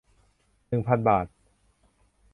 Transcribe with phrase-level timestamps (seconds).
[0.67, 1.25] หนึ่งพัน บาท